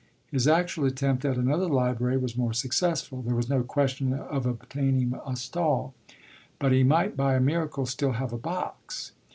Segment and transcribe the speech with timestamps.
[0.31, 5.13] His actual attempt, at another library, was more successful: there was no question of obtaining
[5.27, 5.93] a stall,
[6.57, 9.11] but he might by a miracle still have a box.